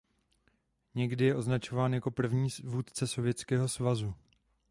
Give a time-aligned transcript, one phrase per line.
[0.95, 4.13] Někdy je označován jako první vůdce Sovětského svazu.